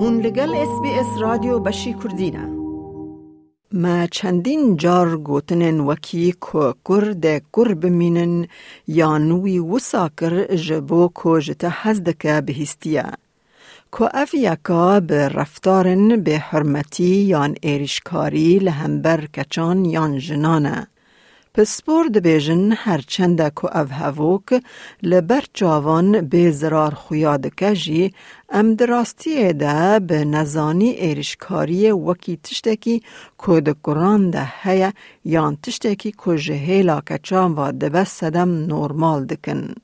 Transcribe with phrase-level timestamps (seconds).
[0.00, 2.48] هون لگل اس بی اس رادیو بشی کردینه
[3.72, 8.46] ما چندین جار گوتنن وکی که کرد کر بمینن
[8.86, 13.04] یا نوی وساکر جبو که جتا حزدکه بهستیه.
[13.92, 20.86] که اف یکا به رفتارن به حرمتی یان ایریشکاری لهمبر کچان یان جنانه.
[21.58, 24.62] پسپور دبیجن هر چنده که او هووک
[25.02, 26.94] لبر چاوان به زرار
[27.60, 28.14] کجی
[28.50, 33.02] ام دراستی ده به نزانی ایرشکاری وکی تشتکی
[33.46, 34.92] که ده قرآن ده هیا
[35.24, 39.74] یان تشتکی که جهیلا کچان و دبس سدم نورمال دکن.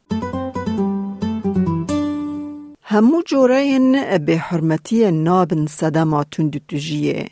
[2.82, 7.27] همو جورین به حرمتی نابن صدما تندتجیه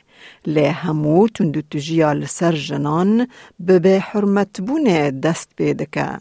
[0.47, 3.29] لی همو تندتجیا لسر جنان
[3.61, 6.19] به حرمت بونه دست بیدکه.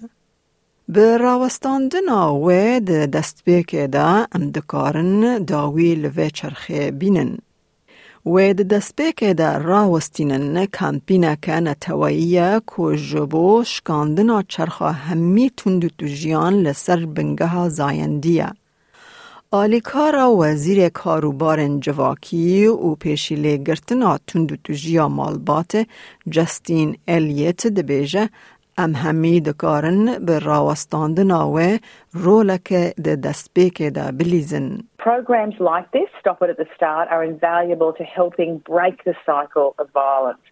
[0.89, 7.37] به راوستاندنا و ده دست بیکه دا ام دکارن داوی لوه چرخه بینن.
[8.25, 16.53] و د دسپیک دا راوستینن کمپینه که نتوائیه که جبو شکاندنا چرخه همی تندتو جیان
[16.53, 18.49] لسر بنگه زایندیه.
[19.50, 25.86] آلیکارا وزیر کاروبار جواکی و پیشیله گرتنا تندو تجیا مالبات
[26.30, 28.28] جستین الیت دبیجه
[28.78, 31.78] ام همی دکارن به راوستاندنا و
[32.12, 32.72] رولک
[33.04, 34.78] ده دستبیک ده بلیزن.
[34.98, 39.68] Programs like this, Stop It at the Start, are invaluable to helping break the cycle
[39.78, 40.44] of violence.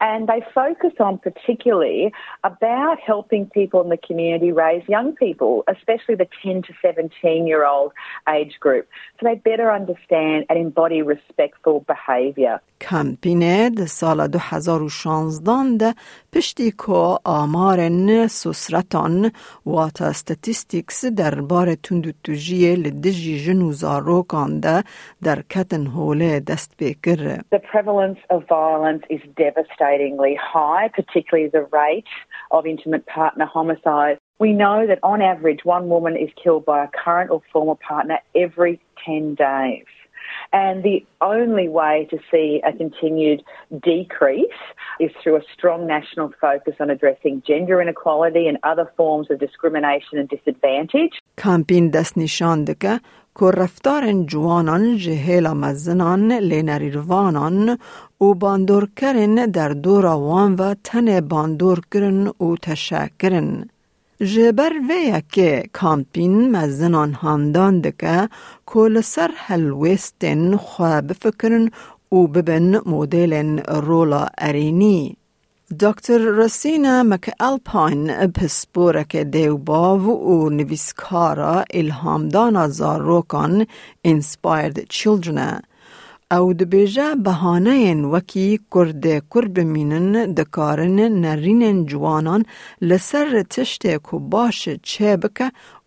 [0.00, 2.12] And they focus on particularly
[2.44, 7.64] about helping people in the community raise young people, especially the 10 to 17 year
[7.64, 7.92] old
[8.28, 12.60] age group, so they better understand and embody respectful behaviour.
[12.80, 15.94] کمپین ده سال 2016 ده
[16.32, 17.88] پشتی که آمار
[18.26, 19.30] سسرتان
[19.66, 24.82] و تا ستاتیستیکس در بار تندوتوژی لدجی جنو زاروکان ده
[25.22, 27.40] در کتن هوله دست بکر.
[27.54, 32.10] The prevalence of violence is devastatingly high, particularly the rate
[32.50, 34.18] of intimate partner homicide.
[34.38, 38.18] We know that on average one woman is killed by a current or former partner
[38.34, 39.86] every 10 days.
[40.55, 43.41] And the only way to see a continued
[43.93, 44.61] decrease
[44.99, 50.13] is through a strong national focus on addressing gender inequality and other forms of discrimination
[50.19, 51.13] and disadvantage.
[51.37, 52.99] کمپین دست نشان دکه
[53.39, 57.77] که رفتار جوانان جهیل مزنان لینریروانان
[58.21, 63.69] و باندور کرن در دور وان و تن باندور کرن و تشکرن.
[64.20, 68.28] جبر ویا که کامپین مزنان هاندان دکه
[68.66, 71.70] کل سر هلوستن خواه بفکرن
[72.12, 75.16] و ببن مدل رولا ارینی.
[75.80, 83.66] دکتر رسینا مک الپاین پسپورک دیوباو و نویسکارا الهامدانا زاروکان
[84.08, 85.62] Inspired Children
[86.32, 92.42] او د بهانه بهانهین وکی کرد کرب مینن د کارن نرین جوانان
[92.80, 95.16] لسر تشت کو باش چه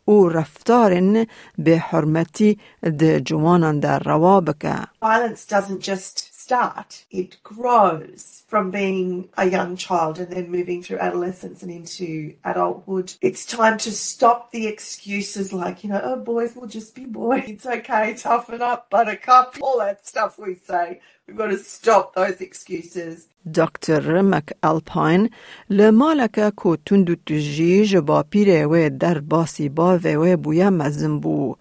[0.05, 1.25] او رفتارن
[1.57, 9.47] به حرمتی د جوانان در روابکه Violence doesn't just start, it grows from being a
[9.47, 13.13] young child and then moving through adolescence and into adulthood.
[13.21, 17.43] It's time to stop the excuses like, you know, oh, boys will just be boys.
[17.45, 21.01] It's okay, toughen up, buttercup, all that stuff we say.
[21.28, 23.28] We've got to stop those excuses.
[23.54, 25.28] دکتر مک الپاین
[25.70, 31.56] لمالک کو تندو تجی جبا پیره و در باسی با و بویا مزم بو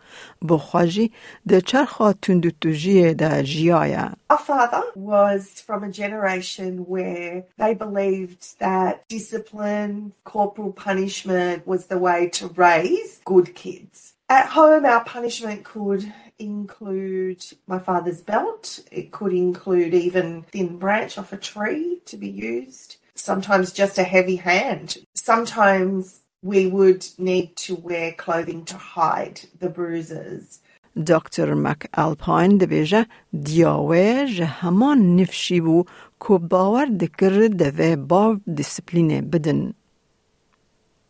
[0.49, 1.11] بخواجی
[1.47, 8.59] ده چرخا تندو تجی ده جیایا Our father was from a generation where they believed
[8.59, 14.13] that discipline, corporal punishment was the way to raise good kids.
[14.29, 16.03] At home, our punishment could
[16.39, 18.79] include my father's belt.
[18.91, 22.97] It could include even thin branch off a tree to be used.
[23.15, 24.97] Sometimes just a heavy hand.
[25.13, 30.59] Sometimes we would need to wear clothing to hide the bruises.
[31.07, 33.05] دکتر مک الپاین دبیجه
[33.43, 35.83] دیاوه جه همان نفشی بو
[36.19, 39.73] که باور دکر دوه باو دیسپلینه بدن.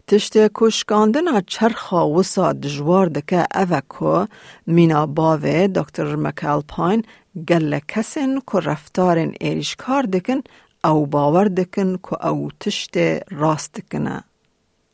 [0.09, 4.29] تشت کشکاندن چرخا وسا دجوار دکه اوه که
[4.67, 7.03] مینا باوه دکتر مکال پاین
[7.49, 10.41] گل کسن که رفتارن ایریشکار دکن
[10.85, 12.97] او باور دکن که او تشت
[13.31, 14.25] راست دکنه.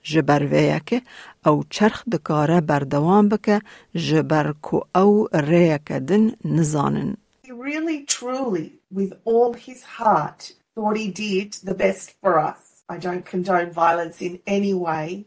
[0.02, 1.02] جبر ویه که
[1.46, 3.60] او چرخ دکاره بردوام بکه
[3.94, 7.16] جبر که او ریه کدن نزانن.
[7.44, 12.73] He really, truly, with all his heart, thought he did the best for us.
[12.87, 15.25] I don't condone violence in any way,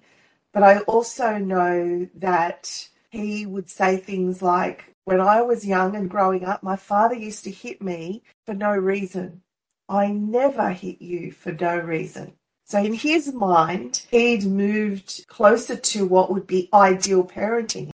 [0.52, 6.08] but I also know that he would say things like, When I was young and
[6.08, 9.42] growing up, my father used to hit me for no reason.
[9.88, 12.26] I never hit you for no reason.
[12.64, 17.90] So in his mind, he'd moved closer to what would be ideal parenting.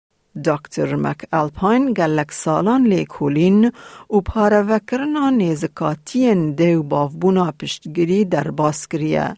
[0.45, 3.73] دکتر مک الپاین گلک سالان لیکولین
[4.11, 9.35] و پاروکرنا نیزکاتین دیو بافبونا پشتگیری در باسکریه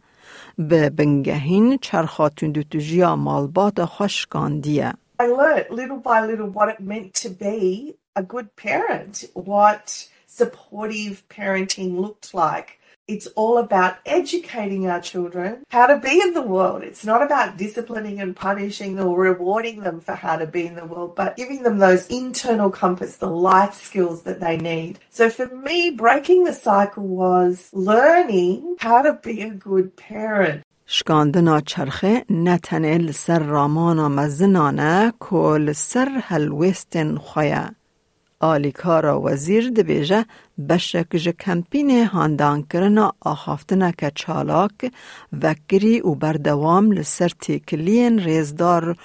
[0.58, 4.94] به بنگهین چرخاتون دوتوژیا مالبات خوشکاندیه.
[5.20, 11.24] I learned little by little what it meant to be a good parent, what supportive
[11.30, 12.80] parenting looked like.
[13.15, 16.83] It's all about educating our children how to be in the world.
[16.83, 20.85] It's not about disciplining and punishing or rewarding them for how to be in the
[20.85, 24.99] world, but giving them those internal compass, the life skills that they need.
[25.09, 30.63] So for me, breaking the cycle was learning how to be a good parent.
[30.91, 37.71] شکاندنا چرخه نتنه لسر رامانا مزنانه که لسر هلوستن خواه.
[38.44, 40.26] آلیکارا وزیر دبیجه
[40.70, 44.92] بشک جه کمپین هاندان کرنا آخافتنا که چالاک
[45.42, 48.96] وکری و بردوام لسر تیکلین ریزدار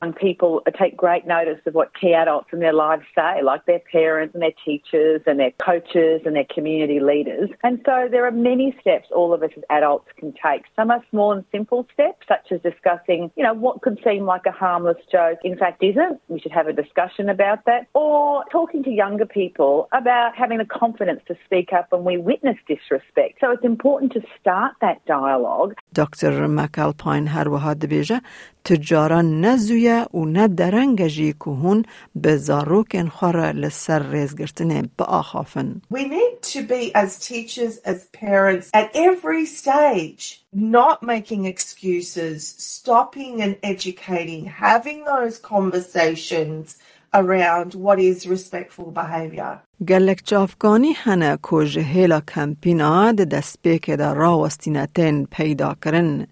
[0.00, 3.80] Young people take great notice of what key adults in their lives say, like their
[3.80, 7.50] parents and their teachers and their coaches and their community leaders.
[7.64, 10.62] And so there are many steps all of us as adults can take.
[10.76, 14.46] Some are small and simple steps, such as discussing, you know, what could seem like
[14.46, 16.20] a harmless joke, in fact isn't.
[16.28, 17.88] We should have a discussion about that.
[17.94, 22.56] Or talking to younger people about having the confidence to speak up when we witness
[22.68, 23.38] disrespect.
[23.40, 25.74] So it's important to start that dialogue.
[25.92, 26.30] Dr.
[26.30, 27.95] McAlpine the.
[27.96, 28.20] دبیجه
[28.64, 31.84] تجاران نزویه و نه درنگجی که هون
[32.16, 35.82] به زاروکن خوره لسر ریزگرتنه با آخافن.
[35.92, 40.22] We need to be as teachers, as parents, at every stage,
[40.52, 46.66] not making excuses, stopping and educating, having those conversations
[47.14, 49.62] around what is respectful behavior.
[49.88, 56.26] گلک جافگانی هنه که جهیلا کمپینا ده دست پیک ده راوستینتین پیدا کرن.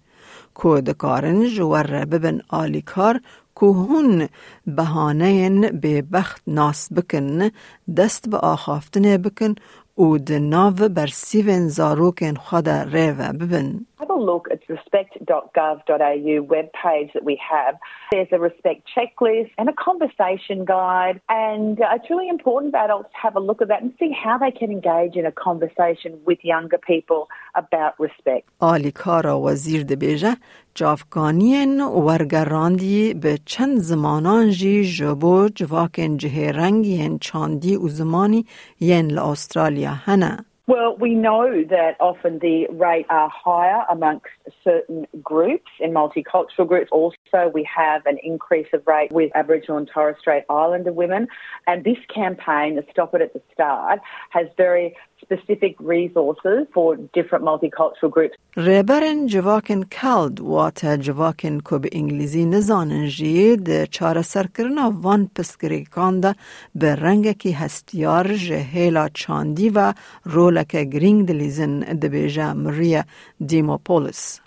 [0.55, 3.19] کو دکارن جور ببن آلیکار
[3.55, 4.27] کو هون
[4.67, 7.51] بهانه به بخت ناس بکن
[7.97, 9.55] دست به آخافتنه بکن
[10.03, 13.87] û di nav bersivên zarokên xwe de rêve bibin.
[13.97, 17.75] Have a look at respect.gov.au web page that we have.
[18.11, 23.09] There's a respect checklist and a conversation guide, and uh, it's really important for adults
[23.13, 26.11] to have a look at that and see how they can engage in a conversation
[26.27, 27.21] with younger people
[27.61, 28.43] about respect.
[28.61, 30.35] Ali Kara Wazir dibêje
[30.75, 38.45] çavkaniyên wergerandiyê bi çend zimanan jî ji bo civakên cihêrengiyên çandî û zimanî
[38.79, 40.38] yên li Astralya لأسترالیا هنه.
[40.66, 44.28] Well, we know that often the rate are higher amongst
[44.62, 46.90] certain groups in multicultural groups.
[46.92, 51.26] Also, we have an increase of rate with Aboriginal and Torres Strait Islander women.
[51.66, 53.98] And this campaign, the Stop It at the Start,
[54.30, 58.36] has very specific resources for different multicultural groups.
[58.56, 66.20] ریبرن جواکن کلد واتا جواکن کو به انگلیزی نزانن جی ده چاره سرکرنا وان پسکریکان
[66.20, 66.34] ده
[66.74, 69.92] به رنگ کی هستیار جهیلا چاندی و
[70.24, 73.05] رولک دولة جرينجدليزن دبيجا مريا
[73.39, 74.41] ديموبوليس.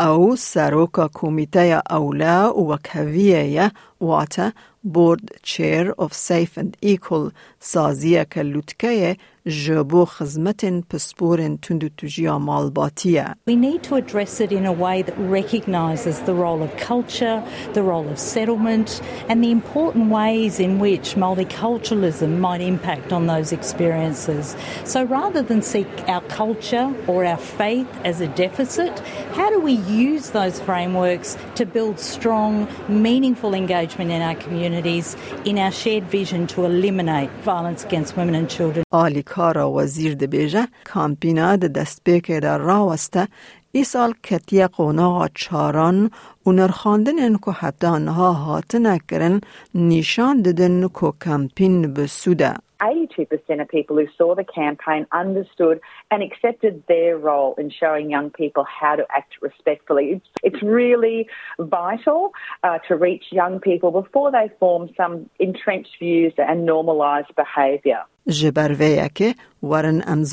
[0.00, 4.52] أو ساروكا كوميتايا أولا وكافيايا واتا
[4.84, 7.32] بورد تشير أوف سيف أند إيكول
[7.65, 13.35] equal سازیه که لوتکه جبو خزمتن پسپورن تندو تجیا مالباتیه.
[13.49, 17.43] We need to address it in a way that recognises the role of culture,
[17.73, 23.51] the role of settlement, and the important ways in which multiculturalism might impact on those
[23.51, 24.55] experiences.
[24.83, 28.93] So rather than seek our culture or our faith as a deficit,
[29.37, 29.75] how do we
[30.07, 32.53] use those frameworks to build strong,
[32.87, 35.07] meaningful engagement in our communities
[35.45, 38.84] in our shared vision to eliminate violence Against women and children?
[39.26, 43.28] کارا وزیر دبیجه کامپینا ده دست بیکه در راوسته
[43.72, 46.10] ای سال کتیه قونا چاران
[46.46, 49.40] و نرخاندن که حتی آنها هاتنه کرن
[49.74, 52.54] نشان ددن که کمپین بسوده.
[52.80, 55.80] 82% of people who saw the campaign understood
[56.10, 60.20] and accepted their role in showing young people how to act respectfully.
[60.42, 61.28] It's, really
[61.58, 62.32] vital
[62.64, 68.04] uh, to reach young people before they form some entrenched views and normalised behaviour.
[68.26, 70.24] ji berveyekê werin em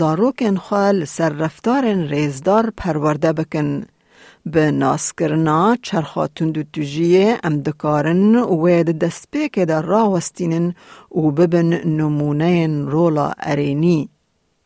[1.06, 2.10] ser revdarên.
[4.46, 10.76] به ناسکرنا چرخاتون دو تجیه ام دکارن و دست پیک در راوستینن
[11.16, 14.10] و ببن نمونه رولا ارینی.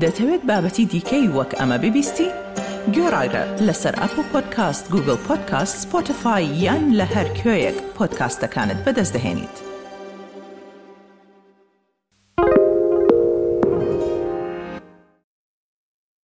[0.00, 2.28] دەتەوێت بابەتی دیکەی وەک ئەمە ببیستی؟
[2.94, 9.67] گۆڕایرە لەسەر ئەپ و پۆدکاست گوگل پۆدکاست سپۆتفاای یان لە هەر کوێیەک پۆدکاستەکانت بەدەستدەێنیت.